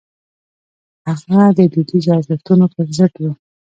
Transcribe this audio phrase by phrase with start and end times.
[1.07, 3.23] هغه د دودیزو ارزښتونو پر ضد و.